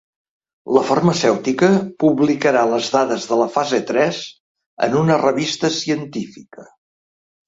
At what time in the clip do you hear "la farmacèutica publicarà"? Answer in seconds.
0.75-2.63